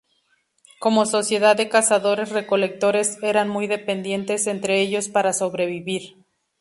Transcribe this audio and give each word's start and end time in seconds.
Como 0.79 1.05
sociedad 1.05 1.55
de 1.55 1.69
cazadores-recolectores, 1.69 3.19
eran 3.21 3.47
muy 3.49 3.67
dependientes 3.67 4.47
entre 4.47 4.81
ellos 4.81 5.09
para 5.09 5.31
sobrevivir. 5.31 6.15